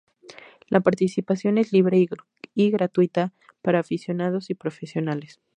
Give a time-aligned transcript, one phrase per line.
[0.67, 2.03] La participación es libre
[2.55, 5.39] y gratuita para aficionados y profesionales.